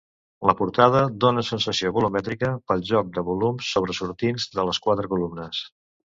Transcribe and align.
La 0.49 0.53
portalada 0.59 1.01
dóna 1.25 1.43
sensació 1.49 1.91
volumètrica 1.97 2.49
pel 2.71 2.81
joc 2.89 3.13
de 3.19 3.25
volums 3.29 3.69
sobresortints 3.75 4.49
de 4.57 4.67
les 4.71 4.83
quatre 4.89 5.13
columnes. 5.15 5.63